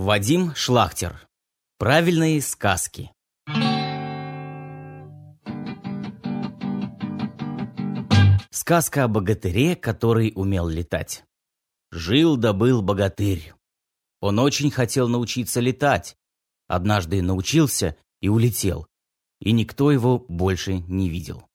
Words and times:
Вадим 0.00 0.54
Шлахтер. 0.54 1.26
Правильные 1.76 2.40
сказки. 2.40 3.10
Сказка 8.48 9.02
о 9.02 9.08
богатыре, 9.08 9.74
который 9.74 10.32
умел 10.36 10.68
летать. 10.68 11.24
Жил 11.90 12.36
да 12.36 12.52
был 12.52 12.80
богатырь. 12.80 13.52
Он 14.20 14.38
очень 14.38 14.70
хотел 14.70 15.08
научиться 15.08 15.58
летать. 15.58 16.16
Однажды 16.68 17.20
научился 17.20 17.96
и 18.20 18.28
улетел, 18.28 18.86
и 19.40 19.50
никто 19.50 19.90
его 19.90 20.20
больше 20.20 20.78
не 20.78 21.08
видел. 21.08 21.48